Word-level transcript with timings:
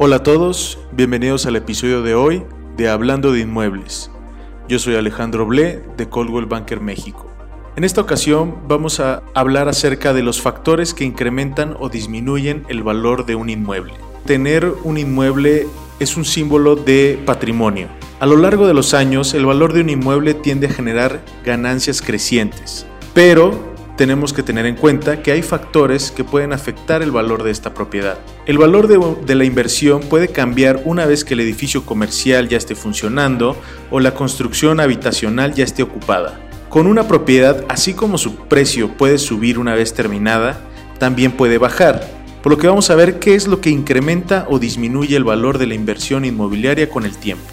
Hola 0.00 0.16
a 0.16 0.22
todos, 0.22 0.78
bienvenidos 0.92 1.44
al 1.46 1.56
episodio 1.56 2.02
de 2.02 2.14
hoy 2.14 2.44
de 2.76 2.88
Hablando 2.88 3.32
de 3.32 3.40
Inmuebles. 3.40 4.12
Yo 4.68 4.78
soy 4.78 4.94
Alejandro 4.94 5.44
Blé 5.44 5.82
de 5.96 6.08
Coldwell 6.08 6.46
Banker 6.46 6.80
México. 6.80 7.28
En 7.74 7.82
esta 7.82 8.00
ocasión 8.00 8.58
vamos 8.68 9.00
a 9.00 9.24
hablar 9.34 9.68
acerca 9.68 10.12
de 10.12 10.22
los 10.22 10.40
factores 10.40 10.94
que 10.94 11.02
incrementan 11.02 11.74
o 11.80 11.88
disminuyen 11.88 12.64
el 12.68 12.84
valor 12.84 13.26
de 13.26 13.34
un 13.34 13.50
inmueble. 13.50 13.94
Tener 14.24 14.72
un 14.84 14.98
inmueble 14.98 15.66
es 15.98 16.16
un 16.16 16.24
símbolo 16.24 16.76
de 16.76 17.20
patrimonio. 17.26 17.88
A 18.20 18.26
lo 18.26 18.36
largo 18.36 18.68
de 18.68 18.74
los 18.74 18.94
años, 18.94 19.34
el 19.34 19.46
valor 19.46 19.72
de 19.72 19.80
un 19.80 19.90
inmueble 19.90 20.32
tiende 20.32 20.68
a 20.68 20.72
generar 20.72 21.24
ganancias 21.44 22.02
crecientes, 22.02 22.86
pero 23.14 23.67
tenemos 23.98 24.32
que 24.32 24.44
tener 24.44 24.64
en 24.64 24.76
cuenta 24.76 25.24
que 25.24 25.32
hay 25.32 25.42
factores 25.42 26.12
que 26.12 26.22
pueden 26.22 26.52
afectar 26.52 27.02
el 27.02 27.10
valor 27.10 27.42
de 27.42 27.50
esta 27.50 27.74
propiedad. 27.74 28.16
El 28.46 28.56
valor 28.56 28.86
de, 28.86 29.34
la 29.34 29.44
inversión 29.44 30.02
puede 30.02 30.28
cambiar 30.28 30.80
una 30.84 31.04
vez 31.04 31.24
que 31.24 31.34
el 31.34 31.40
edificio 31.40 31.84
comercial 31.84 32.48
ya 32.48 32.56
esté 32.56 32.76
funcionando 32.76 33.56
o 33.90 33.98
la 33.98 34.14
construcción 34.14 34.78
habitacional 34.78 35.52
ya 35.52 35.64
esté 35.64 35.82
ocupada. 35.82 36.38
Con 36.68 36.86
una 36.86 37.08
propiedad, 37.08 37.64
así 37.68 37.92
como 37.92 38.18
su 38.18 38.36
precio 38.36 38.96
puede 38.96 39.18
subir 39.18 39.58
una 39.58 39.74
vez 39.74 39.92
terminada, 39.94 40.60
también 41.00 41.32
puede 41.32 41.58
bajar, 41.58 42.08
por 42.40 42.52
lo 42.52 42.58
que 42.58 42.68
vamos 42.68 42.90
a 42.90 42.94
ver 42.94 43.18
qué 43.18 43.34
es 43.34 43.48
lo 43.48 43.60
que 43.60 43.70
incrementa 43.70 44.46
o 44.48 44.60
disminuye 44.60 45.16
el 45.16 45.24
valor 45.24 45.58
de 45.58 45.66
la 45.66 45.74
inversión 45.74 46.24
inmobiliaria 46.24 46.88
con 46.88 47.04
el 47.04 47.16
tiempo. 47.16 47.44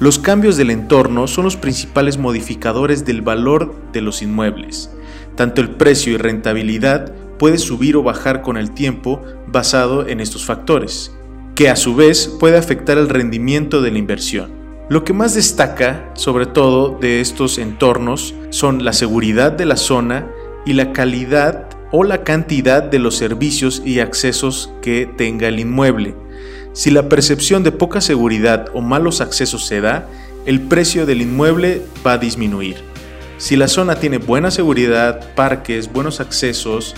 Los 0.00 0.18
cambios 0.18 0.56
del 0.56 0.70
entorno 0.70 1.28
son 1.28 1.44
los 1.44 1.56
principales 1.56 2.16
modificadores 2.16 3.04
del 3.04 3.20
valor 3.20 3.74
de 3.92 4.00
los 4.00 4.22
inmuebles. 4.22 4.90
Tanto 5.36 5.60
el 5.60 5.70
precio 5.70 6.12
y 6.12 6.16
rentabilidad 6.16 7.12
puede 7.38 7.58
subir 7.58 7.96
o 7.96 8.02
bajar 8.02 8.42
con 8.42 8.56
el 8.56 8.72
tiempo 8.72 9.22
basado 9.46 10.06
en 10.06 10.20
estos 10.20 10.44
factores, 10.44 11.12
que 11.54 11.68
a 11.68 11.76
su 11.76 11.94
vez 11.94 12.28
puede 12.38 12.56
afectar 12.56 12.98
el 12.98 13.08
rendimiento 13.08 13.82
de 13.82 13.90
la 13.90 13.98
inversión. 13.98 14.52
Lo 14.88 15.04
que 15.04 15.12
más 15.12 15.34
destaca, 15.34 16.10
sobre 16.14 16.46
todo, 16.46 16.98
de 17.00 17.20
estos 17.20 17.58
entornos 17.58 18.34
son 18.50 18.84
la 18.84 18.92
seguridad 18.92 19.52
de 19.52 19.66
la 19.66 19.76
zona 19.76 20.28
y 20.66 20.74
la 20.74 20.92
calidad 20.92 21.68
o 21.92 22.04
la 22.04 22.24
cantidad 22.24 22.82
de 22.82 22.98
los 22.98 23.16
servicios 23.16 23.82
y 23.84 24.00
accesos 24.00 24.72
que 24.82 25.08
tenga 25.16 25.48
el 25.48 25.60
inmueble. 25.60 26.14
Si 26.72 26.90
la 26.90 27.08
percepción 27.08 27.62
de 27.62 27.72
poca 27.72 28.00
seguridad 28.00 28.66
o 28.72 28.80
malos 28.80 29.20
accesos 29.20 29.66
se 29.66 29.80
da, 29.80 30.08
el 30.46 30.60
precio 30.60 31.06
del 31.06 31.22
inmueble 31.22 31.82
va 32.04 32.14
a 32.14 32.18
disminuir. 32.18 32.91
Si 33.42 33.56
la 33.56 33.66
zona 33.66 33.96
tiene 33.96 34.18
buena 34.18 34.52
seguridad, 34.52 35.34
parques, 35.34 35.92
buenos 35.92 36.20
accesos, 36.20 36.94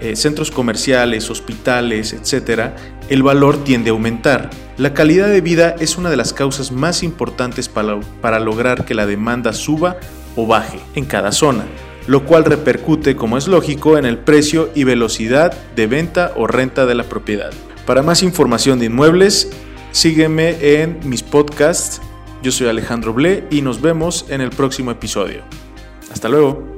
eh, 0.00 0.14
centros 0.14 0.52
comerciales, 0.52 1.28
hospitales, 1.28 2.12
etc., 2.12 2.70
el 3.08 3.24
valor 3.24 3.64
tiende 3.64 3.90
a 3.90 3.94
aumentar. 3.94 4.48
La 4.76 4.94
calidad 4.94 5.26
de 5.26 5.40
vida 5.40 5.74
es 5.80 5.98
una 5.98 6.08
de 6.08 6.16
las 6.16 6.32
causas 6.32 6.70
más 6.70 7.02
importantes 7.02 7.68
para, 7.68 7.98
para 8.20 8.38
lograr 8.38 8.84
que 8.84 8.94
la 8.94 9.06
demanda 9.06 9.52
suba 9.52 9.96
o 10.36 10.46
baje 10.46 10.78
en 10.94 11.04
cada 11.04 11.32
zona, 11.32 11.64
lo 12.06 12.24
cual 12.24 12.44
repercute, 12.44 13.16
como 13.16 13.36
es 13.36 13.48
lógico, 13.48 13.98
en 13.98 14.04
el 14.04 14.18
precio 14.18 14.70
y 14.76 14.84
velocidad 14.84 15.52
de 15.74 15.88
venta 15.88 16.30
o 16.36 16.46
renta 16.46 16.86
de 16.86 16.94
la 16.94 17.08
propiedad. 17.08 17.50
Para 17.86 18.04
más 18.04 18.22
información 18.22 18.78
de 18.78 18.86
inmuebles, 18.86 19.50
sígueme 19.90 20.80
en 20.80 21.00
mis 21.02 21.24
podcasts. 21.24 22.00
Yo 22.40 22.52
soy 22.52 22.68
Alejandro 22.68 23.12
Ble 23.14 23.48
y 23.50 23.62
nos 23.62 23.80
vemos 23.80 24.26
en 24.28 24.42
el 24.42 24.50
próximo 24.50 24.92
episodio. 24.92 25.42
Hasta 26.18 26.28
luego. 26.28 26.77